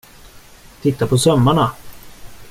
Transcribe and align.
Titta 0.81 1.07
på 1.07 1.17
sömmarna. 1.17 1.71